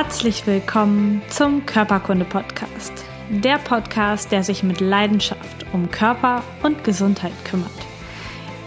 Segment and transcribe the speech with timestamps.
[0.00, 2.92] Herzlich willkommen zum Körperkunde-Podcast.
[3.30, 7.68] Der Podcast, der sich mit Leidenschaft um Körper und Gesundheit kümmert.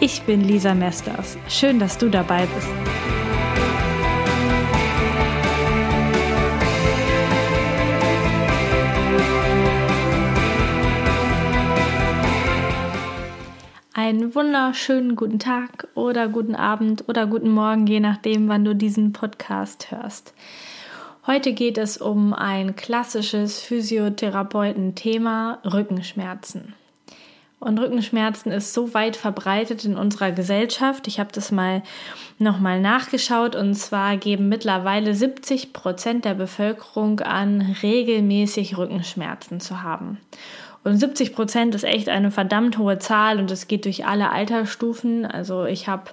[0.01, 1.37] Ich bin Lisa Mesters.
[1.47, 2.67] Schön, dass du dabei bist.
[13.93, 19.13] Einen wunderschönen guten Tag oder guten Abend oder guten Morgen, je nachdem, wann du diesen
[19.13, 20.33] Podcast hörst.
[21.27, 26.73] Heute geht es um ein klassisches Physiotherapeuten-Thema Rückenschmerzen.
[27.59, 31.07] Und Rückenschmerzen ist so weit verbreitet in unserer Gesellschaft.
[31.07, 31.83] Ich habe das mal
[32.39, 40.17] nochmal nachgeschaut und zwar geben mittlerweile 70 Prozent der Bevölkerung an, regelmäßig Rückenschmerzen zu haben.
[40.83, 45.25] Und 70 Prozent ist echt eine verdammt hohe Zahl und es geht durch alle Altersstufen.
[45.25, 46.05] Also ich habe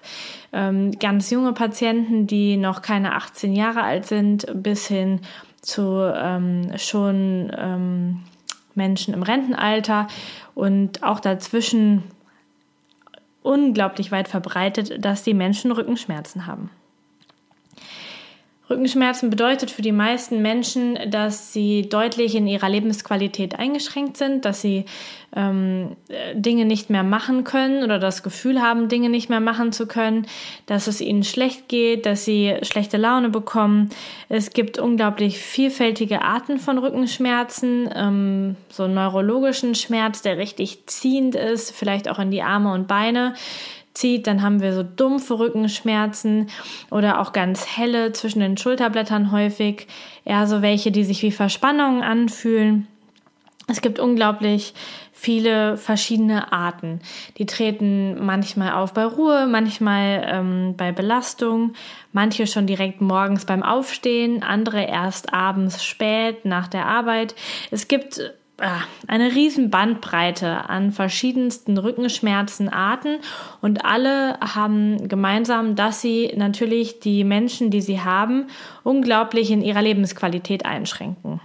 [0.52, 5.20] ähm, ganz junge Patienten, die noch keine 18 Jahre alt sind, bis hin
[5.62, 8.20] zu ähm, schon ähm,
[8.74, 10.06] Menschen im Rentenalter
[10.54, 12.04] und auch dazwischen
[13.42, 16.70] unglaublich weit verbreitet, dass die Menschen Rückenschmerzen haben.
[18.70, 24.60] Rückenschmerzen bedeutet für die meisten Menschen, dass sie deutlich in ihrer Lebensqualität eingeschränkt sind, dass
[24.60, 24.84] sie
[25.34, 25.96] ähm,
[26.34, 30.26] Dinge nicht mehr machen können oder das Gefühl haben, Dinge nicht mehr machen zu können,
[30.66, 33.90] dass es ihnen schlecht geht, dass sie schlechte Laune bekommen.
[34.28, 41.74] Es gibt unglaublich vielfältige Arten von Rückenschmerzen, ähm, so neurologischen Schmerz, der richtig ziehend ist,
[41.74, 43.34] vielleicht auch in die Arme und Beine
[43.98, 46.48] zieht, dann haben wir so dumpfe Rückenschmerzen
[46.90, 49.86] oder auch ganz helle zwischen den Schulterblättern häufig,
[50.24, 52.86] eher so welche, die sich wie Verspannungen anfühlen.
[53.70, 54.72] Es gibt unglaublich
[55.12, 57.00] viele verschiedene Arten.
[57.36, 61.74] Die treten manchmal auf bei Ruhe, manchmal ähm, bei Belastung,
[62.12, 67.34] manche schon direkt morgens beim Aufstehen, andere erst abends spät nach der Arbeit.
[67.70, 73.18] Es gibt eine riesen Bandbreite an verschiedensten Rückenschmerzenarten
[73.60, 78.48] und alle haben gemeinsam, dass sie natürlich die Menschen, die sie haben,
[78.82, 81.40] unglaublich in ihrer Lebensqualität einschränken.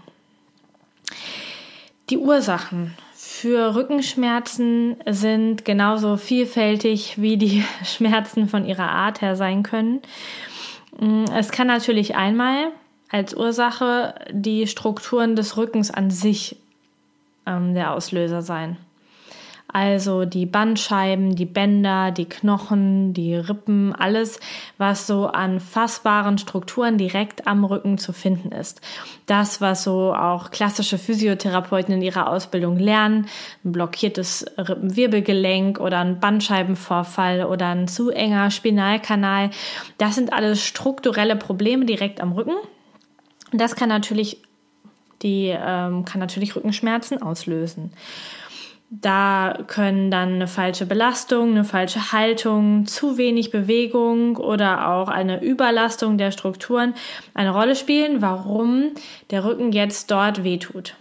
[2.09, 9.61] Die Ursachen für Rückenschmerzen sind genauso vielfältig, wie die Schmerzen von ihrer Art her sein
[9.61, 10.01] können.
[11.33, 12.71] Es kann natürlich einmal
[13.09, 16.57] als Ursache die Strukturen des Rückens an sich
[17.45, 18.77] ähm, der Auslöser sein.
[19.73, 24.39] Also die Bandscheiben, die Bänder, die Knochen, die Rippen, alles,
[24.77, 28.81] was so an fassbaren Strukturen direkt am Rücken zu finden ist.
[29.25, 33.25] Das, was so auch klassische Physiotherapeuten in ihrer Ausbildung lernen,
[33.65, 39.49] ein blockiertes Rippenwirbelgelenk oder ein Bandscheibenvorfall oder ein zu enger Spinalkanal,
[39.97, 42.53] das sind alles strukturelle Probleme direkt am Rücken.
[43.51, 44.42] Das kann natürlich
[45.23, 47.91] die ähm, kann natürlich Rückenschmerzen auslösen.
[49.01, 55.43] Da können dann eine falsche Belastung, eine falsche Haltung, zu wenig Bewegung oder auch eine
[55.43, 56.93] Überlastung der Strukturen
[57.33, 58.91] eine Rolle spielen, warum
[59.31, 60.95] der Rücken jetzt dort wehtut.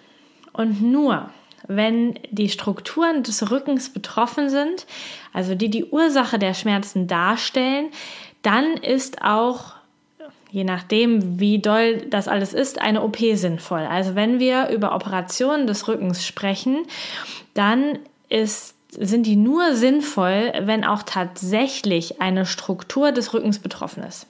[0.55, 1.29] Und nur
[1.69, 4.87] wenn die Strukturen des Rückens betroffen sind,
[5.35, 7.91] also die die Ursache der Schmerzen darstellen,
[8.41, 9.75] dann ist auch
[10.53, 13.81] je nachdem, wie doll das alles ist, eine OP sinnvoll.
[13.81, 16.85] Also wenn wir über Operationen des Rückens sprechen,
[17.55, 17.99] dann
[18.29, 24.27] ist sind die nur sinnvoll, wenn auch tatsächlich eine Struktur des Rückens betroffen ist.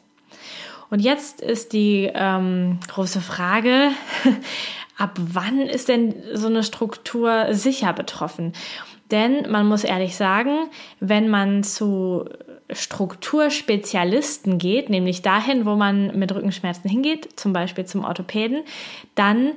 [0.89, 3.89] Und jetzt ist die ähm, große Frage,
[4.99, 8.53] ab wann ist denn so eine Struktur sicher betroffen?
[9.11, 10.69] Denn man muss ehrlich sagen,
[11.01, 12.29] wenn man zu
[12.75, 18.63] Strukturspezialisten geht, nämlich dahin, wo man mit Rückenschmerzen hingeht, zum Beispiel zum Orthopäden,
[19.15, 19.53] dann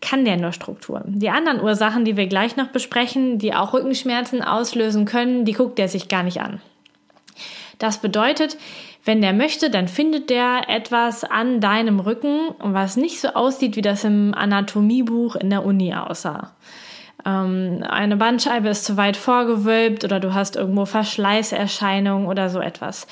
[0.00, 1.18] kann der nur Strukturen.
[1.18, 5.78] Die anderen Ursachen, die wir gleich noch besprechen, die auch Rückenschmerzen auslösen können, die guckt
[5.78, 6.60] er sich gar nicht an.
[7.78, 8.56] Das bedeutet,
[9.04, 13.82] wenn der möchte, dann findet der etwas an deinem Rücken, was nicht so aussieht, wie
[13.82, 16.52] das im Anatomiebuch in der Uni aussah
[17.26, 23.06] ähm, eine Bandscheibe ist zu weit vorgewölbt oder du hast irgendwo Verschleißerscheinungen oder so etwas.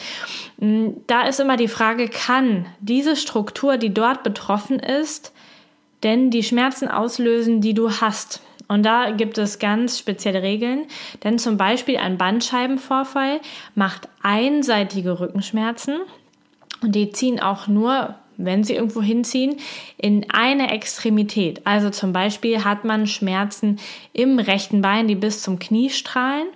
[0.58, 5.32] Mm, da ist immer die Frage, kann diese Struktur, die dort betroffen ist,
[6.02, 8.40] denn die Schmerzen auslösen, die du hast?
[8.68, 10.86] Und da gibt es ganz spezielle Regeln,
[11.24, 13.40] denn zum Beispiel ein Bandscheibenvorfall
[13.74, 16.00] macht einseitige Rückenschmerzen
[16.82, 19.56] und die ziehen auch nur wenn sie irgendwo hinziehen,
[19.98, 21.66] in eine Extremität.
[21.66, 23.78] Also zum Beispiel hat man Schmerzen
[24.12, 26.46] im rechten Bein, die bis zum Knie strahlen.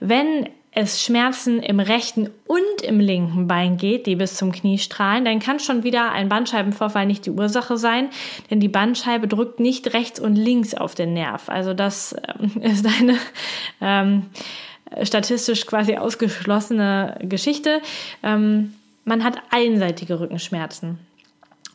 [0.00, 5.24] Wenn es Schmerzen im rechten und im linken Bein geht, die bis zum Knie strahlen,
[5.24, 8.10] dann kann schon wieder ein Bandscheibenvorfall nicht die Ursache sein,
[8.50, 11.48] denn die Bandscheibe drückt nicht rechts und links auf den Nerv.
[11.48, 13.16] Also das ähm, ist eine
[13.80, 14.26] ähm,
[15.02, 17.80] statistisch quasi ausgeschlossene Geschichte.
[18.22, 18.74] Ähm,
[19.04, 20.98] man hat einseitige Rückenschmerzen.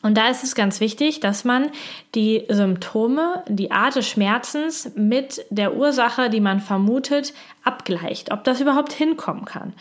[0.06, 1.68] Und da ist es ganz wichtig, dass man
[2.14, 8.60] die Symptome, die Art des Schmerzens mit der Ursache, die man vermutet, abgleicht, ob das
[8.60, 9.72] überhaupt hinkommen kann.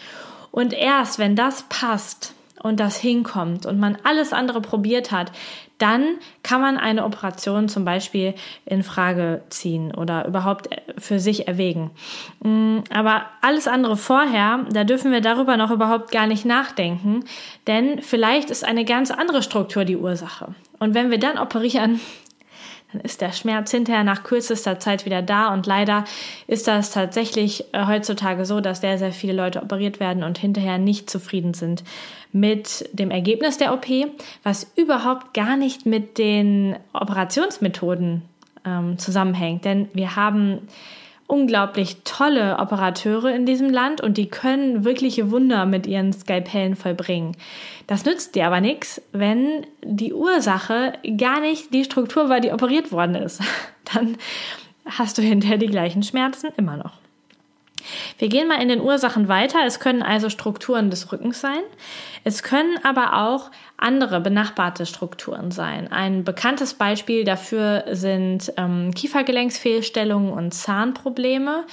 [0.50, 2.34] Und erst wenn das passt,
[2.66, 5.32] und das hinkommt und man alles andere probiert hat,
[5.78, 8.34] dann kann man eine Operation zum Beispiel
[8.66, 11.92] in Frage ziehen oder überhaupt für sich erwägen.
[12.40, 17.26] Mm, aber alles andere vorher, da dürfen wir darüber noch überhaupt gar nicht nachdenken,
[17.68, 20.48] denn vielleicht ist eine ganz andere Struktur die Ursache.
[20.80, 22.00] Und wenn wir dann operieren,
[22.96, 25.54] dann ist der Schmerz hinterher nach kürzester Zeit wieder da.
[25.54, 26.06] Und leider
[26.48, 30.78] ist das tatsächlich äh, heutzutage so, dass sehr, sehr viele Leute operiert werden und hinterher
[30.78, 31.84] nicht zufrieden sind
[32.32, 33.86] mit dem Ergebnis der OP,
[34.44, 38.24] was überhaupt gar nicht mit den Operationsmethoden
[38.66, 39.66] ähm, zusammenhängt.
[39.66, 40.68] Denn wir haben
[41.28, 47.36] unglaublich tolle Operateure in diesem Land und die können wirkliche Wunder mit ihren Skalpellen vollbringen.
[47.88, 52.92] Das nützt dir aber nichts, wenn die Ursache gar nicht die Struktur war, die operiert
[52.92, 53.42] worden ist.
[53.94, 54.18] Dann
[54.86, 57.05] hast du hinterher die gleichen Schmerzen immer noch.
[58.18, 59.60] Wir gehen mal in den Ursachen weiter.
[59.66, 61.62] Es können also Strukturen des Rückens sein.
[62.24, 65.92] Es können aber auch andere benachbarte Strukturen sein.
[65.92, 71.66] Ein bekanntes Beispiel dafür sind ähm, Kiefergelenksfehlstellungen und Zahnprobleme.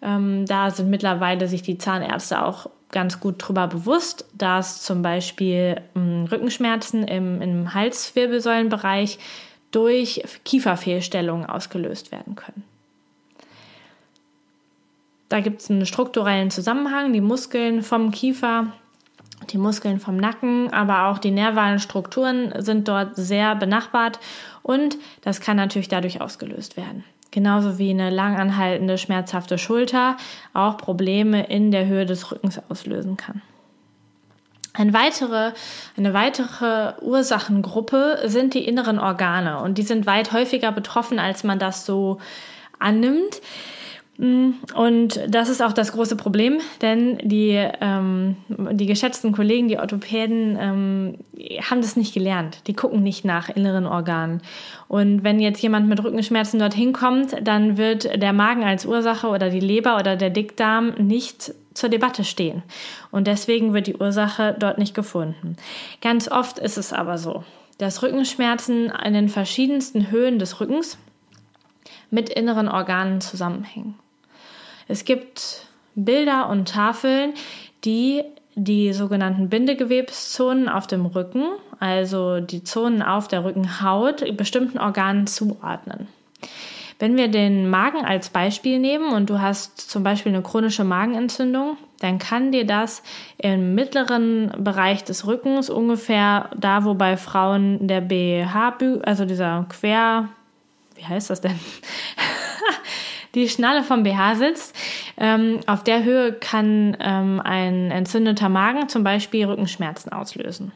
[0.00, 5.80] Ähm, da sind mittlerweile sich die Zahnärzte auch ganz gut drüber bewusst, dass zum Beispiel
[5.96, 9.18] ähm, Rückenschmerzen im, im Halswirbelsäulenbereich
[9.70, 12.62] durch Kieferfehlstellungen ausgelöst werden können.
[15.32, 17.14] Da gibt es einen strukturellen Zusammenhang.
[17.14, 18.66] Die Muskeln vom Kiefer,
[19.48, 24.20] die Muskeln vom Nacken, aber auch die nervalen Strukturen sind dort sehr benachbart
[24.62, 27.02] und das kann natürlich dadurch ausgelöst werden.
[27.30, 30.18] Genauso wie eine langanhaltende, schmerzhafte Schulter
[30.52, 33.40] auch Probleme in der Höhe des Rückens auslösen kann.
[34.74, 35.52] Eine weitere,
[35.96, 41.58] eine weitere Ursachengruppe sind die inneren Organe und die sind weit häufiger betroffen, als man
[41.58, 42.18] das so
[42.78, 43.40] annimmt.
[44.18, 49.78] Mm, und das ist auch das große Problem, denn die, ähm, die geschätzten Kollegen, die
[49.78, 51.18] Orthopäden, ähm,
[51.62, 52.66] haben das nicht gelernt.
[52.66, 54.42] Die gucken nicht nach inneren Organen.
[54.86, 59.48] Und wenn jetzt jemand mit Rückenschmerzen dorthin kommt, dann wird der Magen als Ursache oder
[59.48, 62.62] die Leber oder der Dickdarm nicht zur Debatte stehen.
[63.10, 65.56] Und deswegen wird die Ursache dort nicht gefunden.
[66.02, 67.44] Ganz oft ist es aber so,
[67.78, 70.98] dass Rückenschmerzen in den verschiedensten Höhen des Rückens
[72.10, 73.98] mit inneren Organen zusammenhängen.
[74.88, 77.34] Es gibt Bilder und Tafeln,
[77.84, 78.22] die
[78.54, 81.44] die sogenannten Bindegewebszonen auf dem Rücken,
[81.78, 86.08] also die Zonen auf der Rückenhaut, bestimmten Organen zuordnen.
[86.98, 91.76] Wenn wir den Magen als Beispiel nehmen und du hast zum Beispiel eine chronische Magenentzündung,
[91.98, 93.02] dann kann dir das
[93.38, 100.28] im mittleren Bereich des Rückens ungefähr da, wo bei Frauen der BH, also dieser Quer,
[101.02, 101.58] wie heißt das denn?
[103.34, 104.76] die Schnalle vom BH sitzt.
[105.16, 110.72] Ähm, auf der Höhe kann ähm, ein entzündeter Magen zum Beispiel Rückenschmerzen auslösen.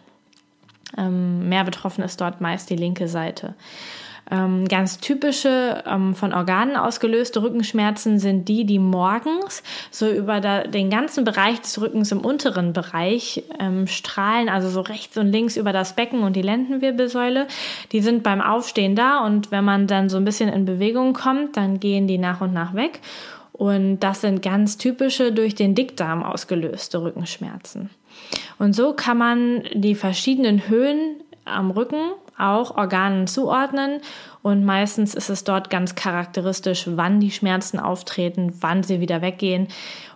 [0.97, 3.55] Ähm, mehr betroffen ist dort meist die linke Seite.
[4.29, 10.65] Ähm, ganz typische ähm, von Organen ausgelöste Rückenschmerzen sind die, die morgens so über da,
[10.65, 15.57] den ganzen Bereich des Rückens im unteren Bereich ähm, strahlen, also so rechts und links
[15.57, 17.47] über das Becken und die Lendenwirbelsäule.
[17.93, 21.57] Die sind beim Aufstehen da und wenn man dann so ein bisschen in Bewegung kommt,
[21.57, 23.01] dann gehen die nach und nach weg.
[23.53, 27.91] Und das sind ganz typische durch den Dickdarm ausgelöste Rückenschmerzen.
[28.59, 34.01] Und so kann man die verschiedenen Höhen am Rücken auch Organen zuordnen
[34.43, 39.69] und meistens ist es dort ganz charakteristisch, wann die Schmerzen auftreten, wann sie wieder weggehen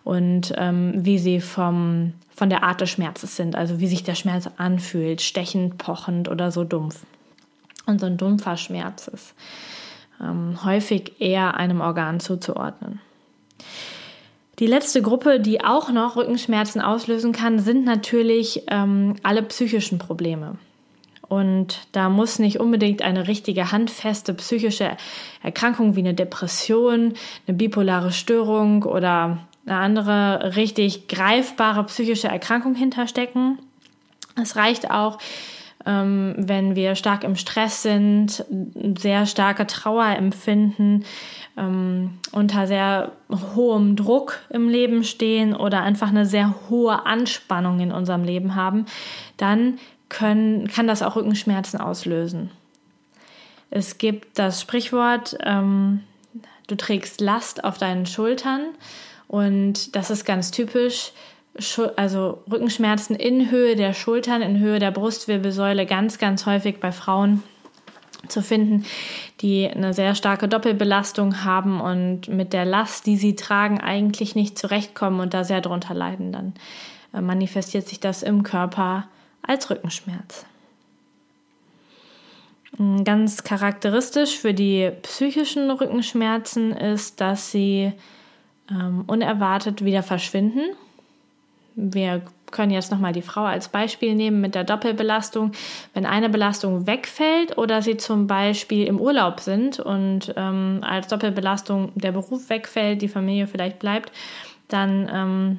[0.05, 4.15] und ähm, wie sie vom, von der Art des Schmerzes sind, also wie sich der
[4.15, 7.01] Schmerz anfühlt, stechend, pochend oder so dumpf.
[7.87, 9.35] Und so ein dumpfer Schmerz ist
[10.21, 13.01] ähm, häufig eher einem Organ zuzuordnen.
[14.59, 20.59] Die letzte Gruppe, die auch noch Rückenschmerzen auslösen kann, sind natürlich ähm, alle psychischen Probleme.
[21.31, 24.97] Und da muss nicht unbedingt eine richtige handfeste psychische
[25.45, 27.15] Erkrankung wie eine Depression,
[27.47, 33.61] eine bipolare Störung oder eine andere richtig greifbare psychische Erkrankung hinterstecken.
[34.43, 35.19] Es reicht auch,
[35.87, 38.45] ähm, wenn wir stark im Stress sind,
[38.99, 41.05] sehr starke Trauer empfinden,
[41.57, 43.13] ähm, unter sehr
[43.55, 48.87] hohem Druck im Leben stehen oder einfach eine sehr hohe Anspannung in unserem Leben haben,
[49.37, 49.79] dann
[50.11, 52.51] können, kann das auch Rückenschmerzen auslösen.
[53.71, 56.03] Es gibt das Sprichwort, ähm,
[56.67, 58.67] du trägst Last auf deinen Schultern
[59.29, 61.13] und das ist ganz typisch.
[61.97, 67.43] Also Rückenschmerzen in Höhe der Schultern, in Höhe der Brustwirbelsäule, ganz, ganz häufig bei Frauen
[68.29, 68.85] zu finden,
[69.41, 74.59] die eine sehr starke Doppelbelastung haben und mit der Last, die sie tragen, eigentlich nicht
[74.59, 76.33] zurechtkommen und da sehr drunter leiden.
[76.33, 76.55] Dann
[77.15, 79.09] äh, manifestiert sich das im Körper
[79.43, 80.47] als Rückenschmerz.
[82.79, 87.93] Mm, ganz charakteristisch für die psychischen Rückenschmerzen ist, dass sie
[88.71, 90.77] ähm, unerwartet wieder verschwinden.
[91.75, 95.53] Wir können jetzt nochmal die Frau als Beispiel nehmen mit der Doppelbelastung.
[95.95, 101.93] Wenn eine Belastung wegfällt oder sie zum Beispiel im Urlaub sind und ähm, als Doppelbelastung
[101.95, 104.13] der Beruf wegfällt, die Familie vielleicht bleibt,
[104.69, 105.59] dann ähm,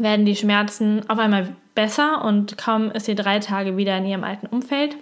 [0.00, 4.24] werden die Schmerzen auf einmal besser und kaum ist sie drei Tage wieder in ihrem
[4.24, 4.96] alten Umfeld,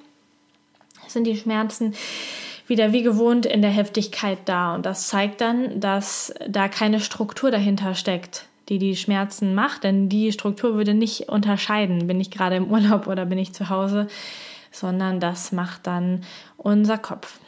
[1.09, 1.95] sind die Schmerzen
[2.67, 4.75] wieder wie gewohnt in der Heftigkeit da.
[4.75, 9.85] Und das zeigt dann, dass da keine Struktur dahinter steckt, die die Schmerzen macht.
[9.85, 13.71] Denn die Struktur würde nicht unterscheiden, bin ich gerade im Urlaub oder bin ich zu
[13.71, 14.09] Hause,
[14.71, 16.23] sondern das macht dann
[16.57, 17.39] unser Kopf.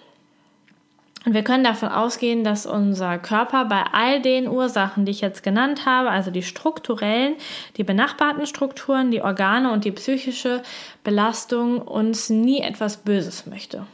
[1.25, 5.43] Und wir können davon ausgehen, dass unser Körper bei all den Ursachen, die ich jetzt
[5.43, 7.35] genannt habe, also die strukturellen,
[7.77, 10.63] die benachbarten Strukturen, die Organe und die psychische
[11.03, 13.85] Belastung, uns nie etwas Böses möchte.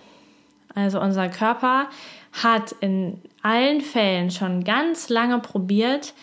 [0.75, 1.89] Also unser Körper
[2.43, 6.15] hat in allen Fällen schon ganz lange probiert,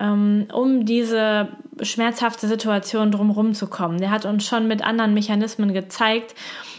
[0.00, 1.48] ähm, um diese
[1.82, 3.98] schmerzhafte Situation drumherum zu kommen.
[3.98, 6.34] Der hat uns schon mit anderen Mechanismen gezeigt,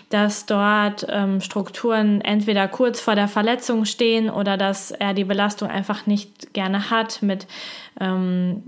[0.10, 5.70] dass dort ähm, Strukturen entweder kurz vor der Verletzung stehen oder dass er die Belastung
[5.70, 7.48] einfach nicht gerne hat mit
[8.00, 8.64] ähm,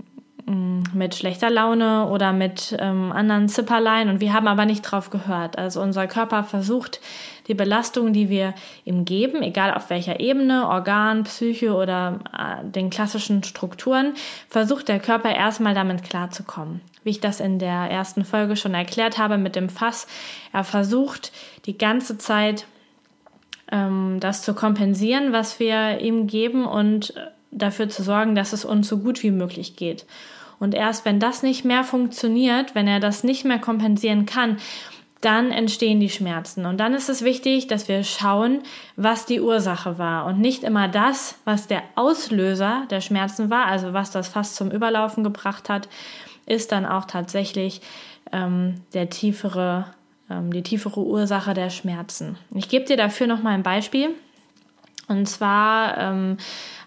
[0.50, 5.10] Mm, mit schlechter Laune oder mit ähm, anderen Zipperlein und wir haben aber nicht drauf
[5.10, 5.58] gehört.
[5.58, 7.00] Also unser Körper versucht
[7.46, 8.54] die Belastung, die wir
[8.84, 14.14] ihm geben, egal auf welcher Ebene, Organ, Psyche oder äh, den klassischen Strukturen,
[14.48, 16.80] versucht der Körper erstmal damit klarzukommen.
[17.04, 20.06] Wie ich das in der ersten Folge schon erklärt habe mit dem Fass,
[20.52, 21.32] er versucht
[21.66, 22.66] die ganze Zeit
[23.70, 27.14] ähm, das zu kompensieren, was wir ihm geben und
[27.50, 30.06] dafür zu sorgen, dass es uns so gut wie möglich geht.
[30.58, 34.58] Und erst wenn das nicht mehr funktioniert, wenn er das nicht mehr kompensieren kann,
[35.20, 36.64] dann entstehen die Schmerzen.
[36.64, 38.62] Und dann ist es wichtig, dass wir schauen,
[38.96, 43.92] was die Ursache war und nicht immer das, was der Auslöser der Schmerzen war, also
[43.92, 45.88] was das fast zum Überlaufen gebracht hat,
[46.50, 47.80] ist dann auch tatsächlich
[48.32, 49.86] ähm, der tiefere,
[50.28, 52.36] ähm, die tiefere Ursache der Schmerzen.
[52.54, 54.10] Ich gebe dir dafür noch mal ein Beispiel.
[55.08, 56.36] Und zwar ähm,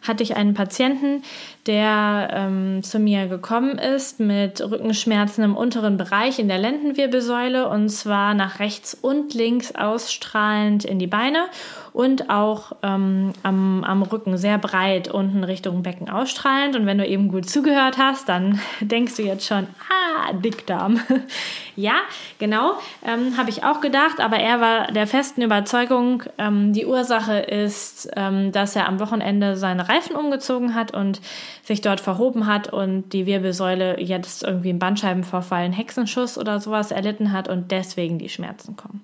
[0.01, 1.23] hatte ich einen Patienten,
[1.65, 7.89] der ähm, zu mir gekommen ist mit Rückenschmerzen im unteren Bereich in der Lendenwirbelsäule und
[7.89, 11.47] zwar nach rechts und links ausstrahlend in die Beine
[11.93, 16.75] und auch ähm, am, am Rücken sehr breit unten Richtung Becken ausstrahlend.
[16.75, 20.99] Und wenn du eben gut zugehört hast, dann denkst du jetzt schon, ah, Dickdarm.
[21.75, 21.93] ja,
[22.39, 22.73] genau,
[23.05, 28.09] ähm, habe ich auch gedacht, aber er war der festen Überzeugung, ähm, die Ursache ist,
[28.15, 31.21] ähm, dass er am Wochenende seine Reifen umgezogen hat und
[31.63, 36.91] sich dort verhoben hat und die Wirbelsäule jetzt irgendwie einen Bandscheibenvorfall, einen Hexenschuss oder sowas
[36.91, 39.01] erlitten hat und deswegen die Schmerzen kommen.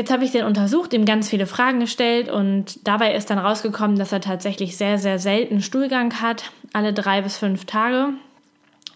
[0.00, 3.98] Jetzt habe ich den untersucht, ihm ganz viele Fragen gestellt und dabei ist dann rausgekommen,
[3.98, 8.08] dass er tatsächlich sehr, sehr selten Stuhlgang hat, alle drei bis fünf Tage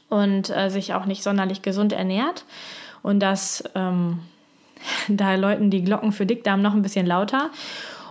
[0.08, 2.46] und äh, sich auch nicht sonderlich gesund ernährt
[3.02, 4.20] und dass ähm,
[5.08, 7.50] da läuten die Glocken für Dickdarm noch ein bisschen lauter.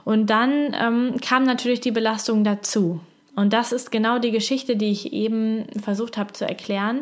[0.06, 3.00] Und dann ähm, kam natürlich die Belastung dazu.
[3.36, 7.02] Und das ist genau die Geschichte, die ich eben versucht habe zu erklären.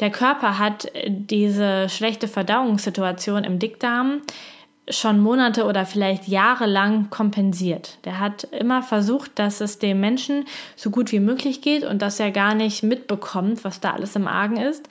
[0.00, 4.22] Der Körper hat diese schlechte Verdauungssituation im Dickdarm
[4.90, 7.98] schon Monate oder vielleicht Jahre lang kompensiert.
[8.04, 12.20] Der hat immer versucht, dass es dem Menschen so gut wie möglich geht und dass
[12.20, 14.88] er gar nicht mitbekommt, was da alles im Argen ist.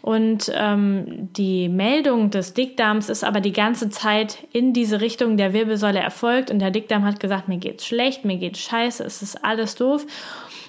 [0.00, 5.52] Und ähm, die Meldung des Dickdarms ist aber die ganze Zeit in diese Richtung der
[5.52, 9.44] Wirbelsäule erfolgt und der Dickdarm hat gesagt, mir geht's schlecht, mir geht's scheiße, es ist
[9.44, 10.04] alles doof.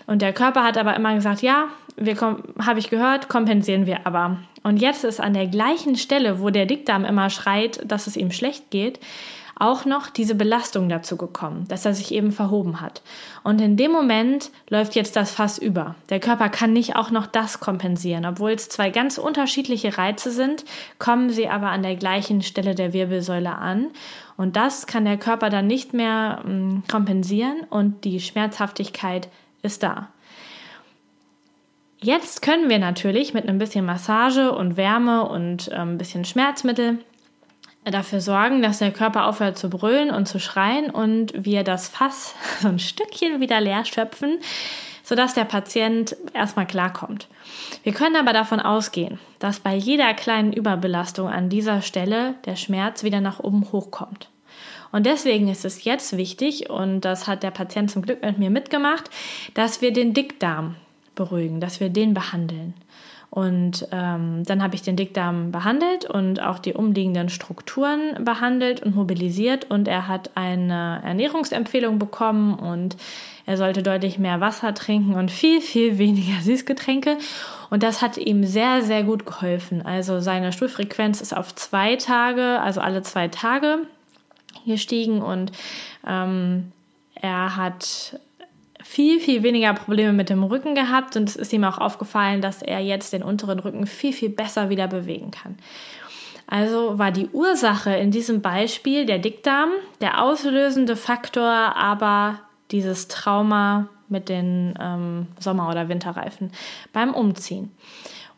[0.08, 4.38] Und der Körper hat aber immer gesagt, ja, wir habe ich gehört, kompensieren wir aber.
[4.64, 8.32] Und jetzt ist an der gleichen Stelle, wo der Dickdarm immer schreit, dass es ihm
[8.32, 9.00] schlecht geht,
[9.56, 13.02] auch noch diese Belastung dazu gekommen, dass er sich eben verhoben hat.
[13.44, 15.96] Und in dem Moment läuft jetzt das Fass über.
[16.10, 18.26] Der Körper kann nicht auch noch das kompensieren.
[18.26, 20.66] Obwohl es zwei ganz unterschiedliche Reize sind,
[20.98, 23.92] kommen sie aber an der gleichen Stelle der Wirbelsäule an.
[24.38, 29.30] Und das kann der Körper dann nicht mehr mm, kompensieren und die Schmerzhaftigkeit
[29.64, 30.10] ist da.
[32.00, 37.00] Jetzt können wir natürlich mit ein bisschen Massage und Wärme und ähm, ein bisschen Schmerzmittel
[37.86, 42.36] dafür sorgen, dass der Körper aufhört zu brüllen und zu schreien und wir das Fass
[42.62, 44.40] so ein Stückchen wieder leer schöpfen,
[45.04, 47.28] sodass der Patient erstmal klarkommt.
[47.84, 53.04] Wir können aber davon ausgehen, dass bei jeder kleinen Überbelastung an dieser Stelle der Schmerz
[53.04, 54.30] wieder nach oben hochkommt.
[54.94, 58.52] Und deswegen ist es jetzt wichtig, und das hat der Patient zum Glück mit mir
[58.52, 59.10] mitgemacht,
[59.56, 60.76] dass wir den Dickdarm
[61.16, 62.76] beruhigen, dass wir den behandeln.
[63.32, 68.96] Und ähm, dann habe ich den Dickdarm behandelt und auch die umliegenden Strukturen behandelt und
[68.96, 69.72] mobilisiert.
[69.72, 72.96] Und er hat eine Ernährungsempfehlung bekommen und
[73.48, 77.18] er sollte deutlich mehr Wasser trinken und viel, viel weniger Süßgetränke.
[77.72, 79.84] Und das hat ihm sehr, sehr gut geholfen.
[79.84, 83.88] Also seine Stuhlfrequenz ist auf zwei Tage, also alle zwei Tage
[84.66, 85.52] gestiegen und
[86.08, 86.72] ähm,
[87.16, 88.20] er hat
[88.84, 92.62] viel, viel weniger Probleme mit dem Rücken gehabt und es ist ihm auch aufgefallen, dass
[92.62, 95.58] er jetzt den unteren Rücken viel, viel besser wieder bewegen kann.
[96.48, 99.70] Also war die Ursache in diesem Beispiel der Dickdarm,
[100.02, 102.40] der auslösende Faktor aber
[102.72, 106.52] dieses Trauma mit den ähm, Sommer- oder Winterreifen
[106.92, 107.72] beim Umziehen.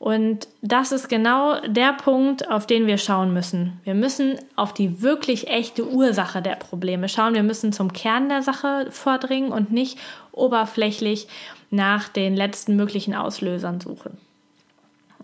[0.05, 3.81] Und das ist genau der Punkt, auf den wir schauen müssen.
[3.85, 7.33] Wir müssen auf die wirklich echte Ursache der Probleme schauen.
[7.33, 9.97] Wir müssen zum Kern der Sache vordringen und nicht
[10.31, 11.27] oberflächlich
[11.71, 14.15] nach den letzten möglichen Auslösern suchen.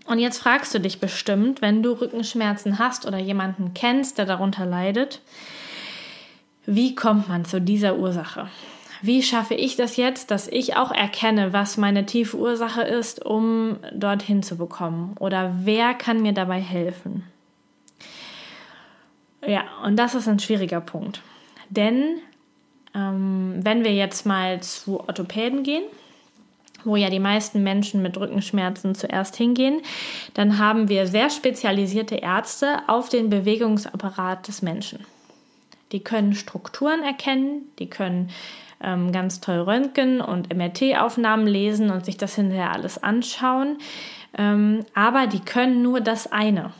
[0.06, 4.66] Und jetzt fragst du dich bestimmt, wenn du Rückenschmerzen hast oder jemanden kennst, der darunter
[4.66, 5.20] leidet,
[6.66, 8.48] wie kommt man zu dieser Ursache?
[9.02, 13.78] Wie schaffe ich das jetzt, dass ich auch erkenne, was meine tiefe Ursache ist, um
[13.92, 15.16] dorthin zu bekommen?
[15.18, 17.24] Oder wer kann mir dabei helfen?
[19.44, 21.20] Ja, und das ist ein schwieriger Punkt.
[21.68, 22.20] Denn
[22.94, 25.84] ähm, wenn wir jetzt mal zu Orthopäden gehen,
[26.84, 29.80] wo ja die meisten Menschen mit Rückenschmerzen zuerst hingehen,
[30.34, 35.04] dann haben wir sehr spezialisierte Ärzte auf den Bewegungsapparat des Menschen.
[35.90, 38.30] Die können Strukturen erkennen, die können
[38.82, 43.78] ähm, ganz toll Röntgen und MRT-Aufnahmen lesen und sich das hinterher alles anschauen.
[44.36, 46.72] Ähm, aber die können nur das eine.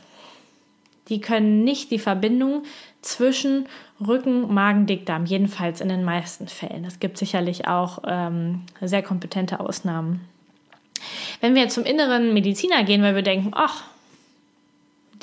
[1.09, 2.63] Die können nicht die Verbindung
[3.01, 3.67] zwischen
[4.05, 6.85] Rücken, Magen, Dickdarm, jedenfalls in den meisten Fällen.
[6.85, 10.21] Es gibt sicherlich auch ähm, sehr kompetente Ausnahmen.
[11.41, 13.83] Wenn wir zum inneren Mediziner gehen, weil wir denken, ach,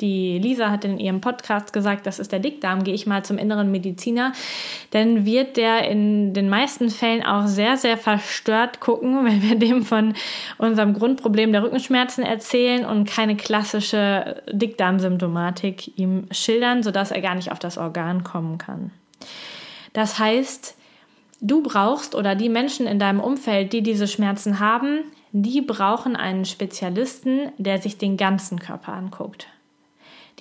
[0.01, 3.37] die Lisa hat in ihrem Podcast gesagt, das ist der Dickdarm, gehe ich mal zum
[3.37, 4.33] inneren Mediziner,
[4.89, 9.83] dann wird der in den meisten Fällen auch sehr, sehr verstört gucken, wenn wir dem
[9.83, 10.13] von
[10.57, 17.51] unserem Grundproblem der Rückenschmerzen erzählen und keine klassische Dickdarmsymptomatik ihm schildern, sodass er gar nicht
[17.51, 18.91] auf das Organ kommen kann.
[19.93, 20.77] Das heißt,
[21.41, 24.99] du brauchst oder die Menschen in deinem Umfeld, die diese Schmerzen haben,
[25.31, 29.47] die brauchen einen Spezialisten, der sich den ganzen Körper anguckt.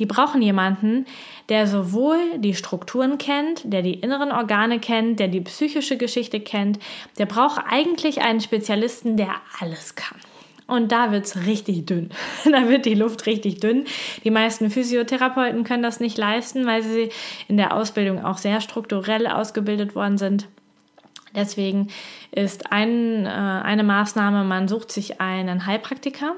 [0.01, 1.05] Die brauchen jemanden,
[1.51, 6.79] der sowohl die Strukturen kennt, der die inneren Organe kennt, der die psychische Geschichte kennt.
[7.19, 10.19] Der braucht eigentlich einen Spezialisten, der alles kann.
[10.67, 12.11] Und da wird es richtig dünn.
[12.51, 13.85] da wird die Luft richtig dünn.
[14.25, 17.11] Die meisten Physiotherapeuten können das nicht leisten, weil sie
[17.49, 20.49] in der Ausbildung auch sehr strukturell ausgebildet worden sind.
[21.35, 21.89] Deswegen
[22.33, 26.37] ist ein, äh, eine Maßnahme, man sucht sich einen Heilpraktiker,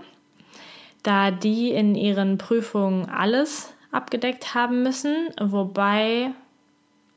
[1.03, 6.31] da die in ihren Prüfungen alles abgedeckt haben müssen, wobei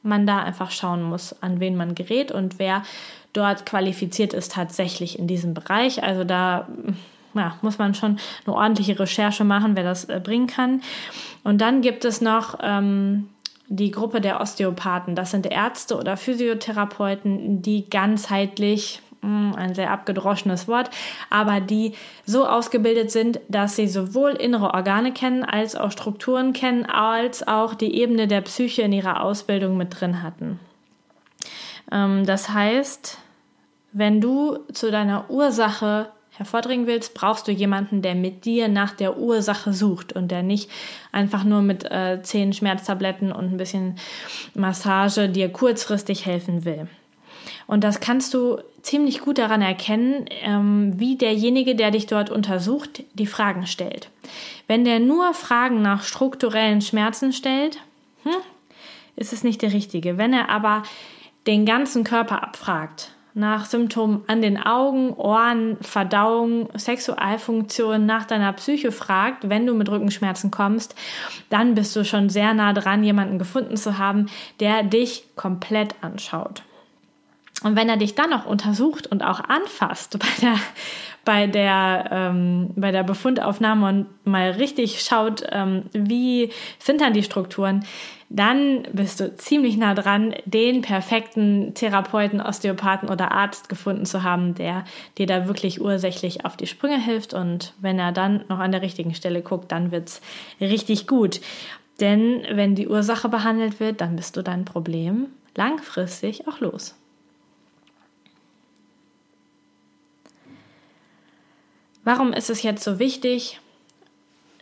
[0.03, 2.83] man da einfach schauen muss, an wen man gerät und wer
[3.33, 6.03] dort qualifiziert ist tatsächlich in diesem Bereich.
[6.03, 6.67] Also da
[7.33, 10.81] ja, muss man schon eine ordentliche Recherche machen, wer das äh, bringen kann.
[11.43, 13.29] Und dann gibt es noch ähm,
[13.67, 15.15] die Gruppe der Osteopathen.
[15.15, 19.01] Das sind Ärzte oder Physiotherapeuten, die ganzheitlich
[19.55, 20.89] ein sehr abgedroschenes Wort,
[21.29, 21.93] aber die
[22.25, 27.73] so ausgebildet sind, dass sie sowohl innere Organe kennen, als auch Strukturen kennen, als auch
[27.73, 30.59] die Ebene der Psyche in ihrer Ausbildung mit drin hatten.
[31.91, 33.17] Ähm, das heißt,
[33.93, 39.17] wenn du zu deiner Ursache hervordringen willst, brauchst du jemanden, der mit dir nach der
[39.17, 40.69] Ursache sucht und der nicht
[41.11, 43.95] einfach nur mit äh, zehn Schmerztabletten und ein bisschen
[44.53, 46.87] Massage dir kurzfristig helfen will.
[47.67, 53.03] Und das kannst du ziemlich gut daran erkennen, ähm, wie derjenige, der dich dort untersucht,
[53.13, 54.09] die Fragen stellt.
[54.67, 57.79] Wenn der nur Fragen nach strukturellen Schmerzen stellt,
[58.23, 58.33] hm,
[59.15, 60.17] ist es nicht der richtige.
[60.17, 60.83] Wenn er aber
[61.47, 68.93] den ganzen Körper abfragt, nach Symptomen an den Augen, Ohren, Verdauung, Sexualfunktion, nach deiner Psyche
[68.93, 70.95] fragt, wenn du mit Rückenschmerzen kommst,
[71.49, 74.27] dann bist du schon sehr nah dran, jemanden gefunden zu haben,
[74.61, 76.63] der dich komplett anschaut.
[77.65, 80.55] Und wenn er dich dann noch untersucht und auch anfasst bei der,
[81.25, 87.23] bei der, ähm, bei der Befundaufnahme und mal richtig schaut, ähm, wie sind dann die
[87.23, 87.83] Strukturen,
[88.29, 94.53] dann bist du ziemlich nah dran, den perfekten Therapeuten, Osteopathen oder Arzt gefunden zu haben,
[94.53, 94.85] der
[95.17, 97.33] dir da wirklich ursächlich auf die Sprünge hilft.
[97.33, 100.21] Und wenn er dann noch an der richtigen Stelle guckt, dann wird es
[100.61, 101.41] richtig gut.
[101.99, 106.95] Denn wenn die Ursache behandelt wird, dann bist du dein Problem langfristig auch los.
[112.05, 113.59] Warum ist es jetzt so wichtig,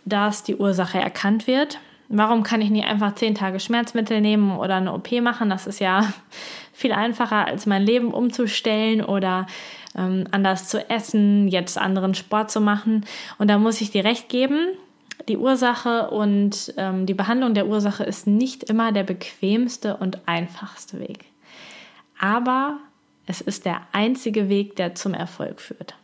[0.05, 1.77] dass die Ursache erkannt wird?
[2.07, 5.49] Warum kann ich nicht einfach zehn Tage Schmerzmittel nehmen oder eine OP machen?
[5.49, 6.13] Das ist ja
[6.73, 9.45] viel einfacher, als mein Leben umzustellen oder
[9.93, 13.05] ähm, anders zu essen, jetzt anderen Sport zu machen.
[13.37, 14.69] Und da muss ich dir recht geben.
[15.27, 20.99] Die Ursache und ähm, die Behandlung der Ursache ist nicht immer der bequemste und einfachste
[21.01, 21.25] Weg.
[22.17, 22.77] Aber
[23.25, 25.95] es ist der einzige Weg, der zum Erfolg führt.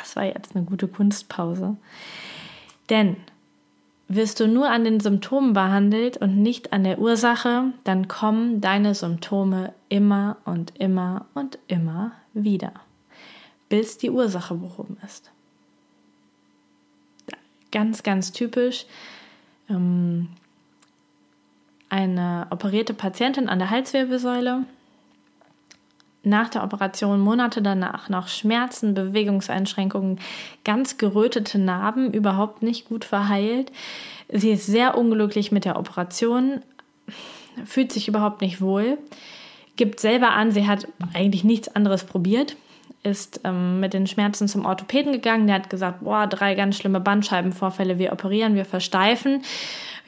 [0.00, 1.76] Das war jetzt eine gute Kunstpause.
[2.90, 3.16] Denn
[4.08, 8.94] wirst du nur an den Symptomen behandelt und nicht an der Ursache, dann kommen deine
[8.94, 12.72] Symptome immer und immer und immer wieder,
[13.68, 15.30] bis die Ursache behoben ist.
[17.70, 18.86] Ganz, ganz typisch.
[19.68, 20.28] Ähm,
[21.90, 24.64] eine operierte Patientin an der Halswirbelsäule
[26.28, 30.20] nach der Operation, Monate danach noch Schmerzen, Bewegungseinschränkungen,
[30.64, 33.72] ganz gerötete Narben, überhaupt nicht gut verheilt.
[34.30, 36.60] Sie ist sehr unglücklich mit der Operation,
[37.64, 38.98] fühlt sich überhaupt nicht wohl,
[39.76, 42.56] gibt selber an, sie hat eigentlich nichts anderes probiert,
[43.02, 45.46] ist ähm, mit den Schmerzen zum Orthopäden gegangen.
[45.46, 49.42] Der hat gesagt, boah, drei ganz schlimme Bandscheibenvorfälle, wir operieren, wir versteifen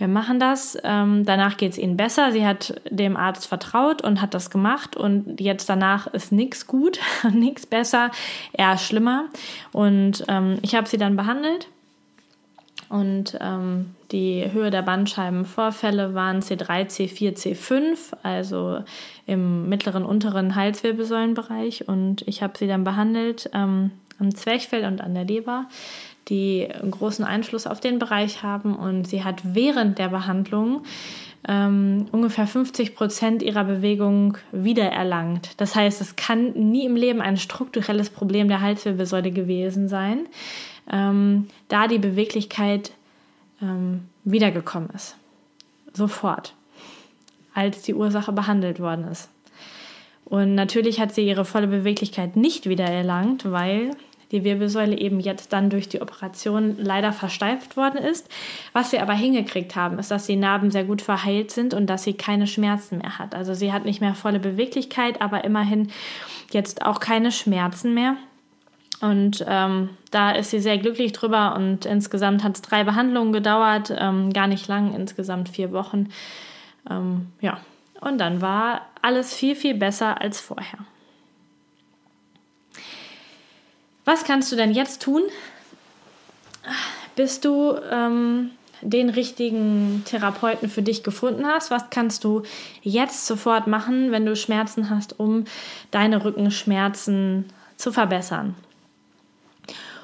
[0.01, 0.79] wir machen das.
[0.83, 2.33] Ähm, danach geht es ihnen besser.
[2.33, 6.99] Sie hat dem Arzt vertraut und hat das gemacht und jetzt danach ist nichts gut,
[7.33, 8.11] nichts besser,
[8.53, 9.27] eher schlimmer.
[9.73, 11.69] Und ähm, ich habe sie dann behandelt
[12.89, 18.83] und ähm, die Höhe der Bandscheibenvorfälle waren C3, C4, C5, also
[19.27, 21.87] im mittleren, unteren Halswirbelsäulenbereich.
[21.87, 25.67] Und ich habe sie dann behandelt ähm, am Zwerchfell und an der Leber
[26.29, 28.75] die großen Einfluss auf den Bereich haben.
[28.75, 30.83] Und sie hat während der Behandlung
[31.49, 35.53] ähm, ungefähr 50 Prozent ihrer Bewegung wiedererlangt.
[35.57, 40.27] Das heißt, es kann nie im Leben ein strukturelles Problem der Halswirbelsäule gewesen sein,
[40.91, 42.93] ähm, da die Beweglichkeit
[43.63, 45.17] ähm, wiedergekommen ist.
[45.93, 46.55] Sofort,
[47.55, 49.31] als die Ursache behandelt worden ist.
[50.25, 53.91] Und natürlich hat sie ihre volle Beweglichkeit nicht wiedererlangt, weil
[54.33, 58.29] die Wirbelsäule eben jetzt dann durch die Operation leider versteift worden ist.
[58.73, 62.05] Was wir aber hingekriegt haben, ist, dass die Narben sehr gut verheilt sind und dass
[62.05, 63.35] sie keine Schmerzen mehr hat.
[63.35, 65.91] Also sie hat nicht mehr volle Beweglichkeit, aber immerhin
[66.53, 68.17] jetzt auch keine Schmerzen mehr.
[69.01, 73.93] Und ähm, da ist sie sehr glücklich drüber und insgesamt hat es drei Behandlungen gedauert,
[73.97, 76.11] ähm, gar nicht lang, insgesamt vier Wochen.
[76.89, 77.61] Ähm, ja,
[78.01, 80.79] und dann war alles viel, viel besser als vorher.
[84.11, 85.23] Was kannst du denn jetzt tun,
[87.15, 88.51] bis du ähm,
[88.83, 91.71] den richtigen Therapeuten für dich gefunden hast?
[91.71, 92.43] Was kannst du
[92.83, 95.45] jetzt sofort machen, wenn du Schmerzen hast, um
[95.93, 97.45] deine Rückenschmerzen
[97.77, 98.57] zu verbessern?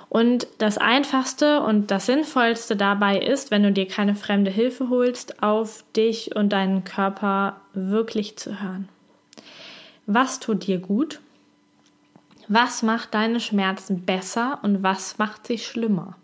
[0.08, 5.42] Und das Einfachste und das Sinnvollste dabei ist, wenn du dir keine fremde Hilfe holst,
[5.42, 8.88] auf dich und deinen Körper wirklich zu hören.
[10.06, 11.18] Was tut dir gut?
[12.48, 16.16] Was macht deine Schmerzen besser und was macht sie schlimmer?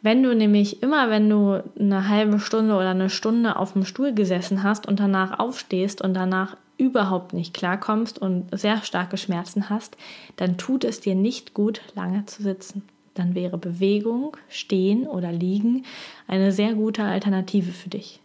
[0.00, 4.14] Wenn du nämlich immer, wenn du eine halbe Stunde oder eine Stunde auf dem Stuhl
[4.14, 9.96] gesessen hast und danach aufstehst und danach überhaupt nicht klarkommst und sehr starke Schmerzen hast,
[10.36, 12.84] dann tut es dir nicht gut, lange zu sitzen.
[13.14, 15.84] Dann wäre Bewegung, Stehen oder Liegen
[16.28, 18.20] eine sehr gute Alternative für dich.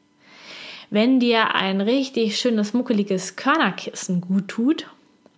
[0.92, 4.86] Wenn dir ein richtig schönes, muckeliges Körnerkissen gut tut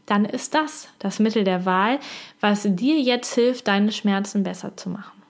[0.06, 2.00] dann ist das das Mittel der Wahl,
[2.40, 5.22] was dir jetzt hilft, deine Schmerzen besser zu machen.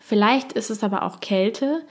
[0.00, 1.82] Vielleicht ist es aber auch Kälte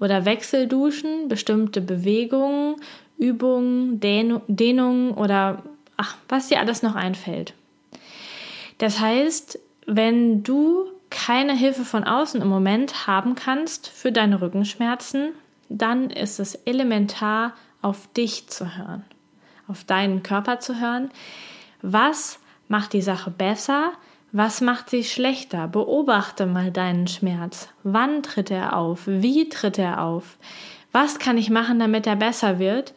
[0.00, 2.76] oder Wechselduschen, bestimmte Bewegungen,
[3.18, 5.62] Übungen, Dehnungen oder
[5.96, 7.52] ach, was dir alles noch einfällt.
[8.78, 15.30] Das heißt, wenn du keine Hilfe von außen im Moment haben kannst für deine Rückenschmerzen,
[15.68, 19.04] dann ist es elementar, auf dich zu hören,
[19.68, 21.10] auf deinen Körper zu hören.
[21.82, 23.92] Was macht die Sache besser?
[24.32, 25.68] Was macht sie schlechter?
[25.68, 27.68] Beobachte mal deinen Schmerz.
[27.82, 29.02] Wann tritt er auf?
[29.06, 30.36] Wie tritt er auf?
[30.92, 32.94] Was kann ich machen, damit er besser wird?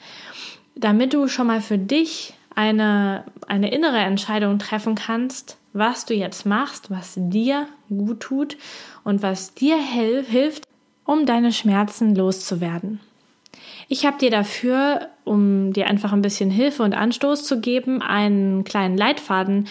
[0.76, 6.46] Damit du schon mal für dich eine, eine innere Entscheidung treffen kannst, was du jetzt
[6.46, 8.58] machst, was dir gut tut
[9.04, 10.66] und was dir hilft,
[11.06, 13.00] um deine Schmerzen loszuwerden.
[13.93, 18.63] Ich habe dir dafür, um dir einfach ein bisschen Hilfe und Anstoß zu geben, einen
[18.63, 19.67] kleinen Leitfaden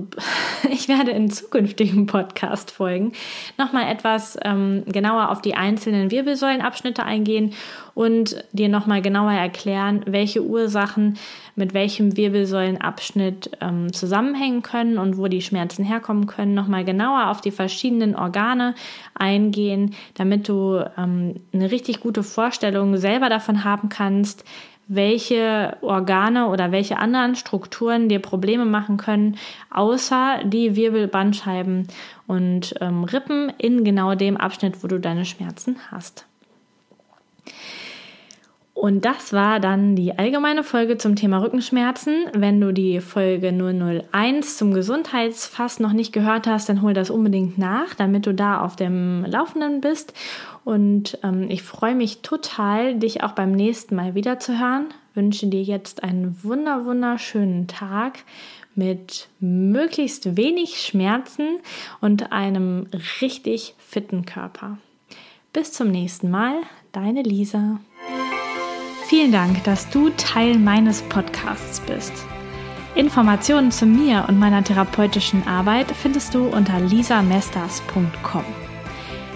[0.70, 3.12] ich werde in zukünftigen Podcast-Folgen
[3.56, 7.52] nochmal etwas ähm, genauer auf die einzelnen Wirbelsäulenabschnitte eingehen
[7.94, 11.18] und dir nochmal genauer erklären, welche Ursachen
[11.56, 17.40] mit welchem Wirbelsäulenabschnitt ähm, zusammenhängen können und wo die Schmerzen herkommen können, nochmal genauer auf
[17.40, 18.74] die verschiedenen Organe
[19.14, 24.44] eingehen, damit du ähm, eine richtig gute Vorstellung selber davon haben kannst,
[24.86, 29.36] welche Organe oder welche anderen Strukturen dir Probleme machen können,
[29.70, 31.88] außer die Wirbelbandscheiben
[32.26, 36.26] und ähm, Rippen in genau dem Abschnitt, wo du deine Schmerzen hast.
[38.74, 42.26] Und das war dann die allgemeine Folge zum Thema Rückenschmerzen.
[42.34, 47.56] Wenn du die Folge 001 zum Gesundheitsfass noch nicht gehört hast, dann hol das unbedingt
[47.56, 50.12] nach, damit du da auf dem Laufenden bist.
[50.64, 54.86] Und ähm, ich freue mich total, dich auch beim nächsten Mal wieder zu hören.
[55.14, 58.18] Wünsche dir jetzt einen wunder wunderschönen Tag
[58.74, 61.60] mit möglichst wenig Schmerzen
[62.00, 62.88] und einem
[63.20, 64.78] richtig fitten Körper.
[65.52, 66.54] Bis zum nächsten Mal,
[66.90, 67.78] deine Lisa.
[69.06, 72.12] Vielen Dank, dass du Teil meines Podcasts bist.
[72.94, 78.44] Informationen zu mir und meiner therapeutischen Arbeit findest du unter lisamesters.com.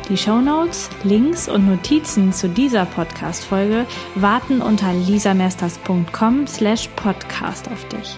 [0.09, 8.17] Die Shownotes, Links und Notizen zu dieser Podcast-Folge warten unter lisamesters.com slash podcast auf dich.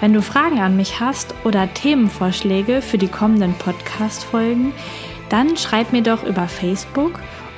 [0.00, 4.74] Wenn du Fragen an mich hast oder Themenvorschläge für die kommenden Podcast-Folgen,
[5.30, 7.20] dann schreib mir doch über Facebook